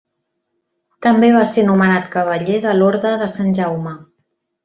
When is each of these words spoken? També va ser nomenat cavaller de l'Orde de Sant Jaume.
També 1.05 1.29
va 1.35 1.43
ser 1.49 1.65
nomenat 1.67 2.09
cavaller 2.17 2.57
de 2.65 2.73
l'Orde 2.79 3.13
de 3.25 3.31
Sant 3.35 3.55
Jaume. 3.61 3.93